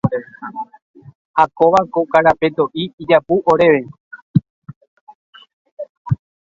[1.35, 3.81] Ha kóva ko karapetoʼi ijapu oréve.